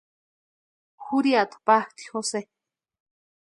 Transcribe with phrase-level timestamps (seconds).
[1.07, 2.39] Jurhiata patʼii Jose.